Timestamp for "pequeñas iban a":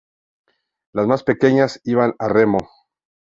1.23-2.27